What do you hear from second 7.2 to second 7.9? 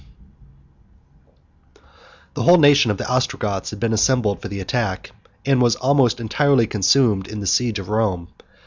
in the siege of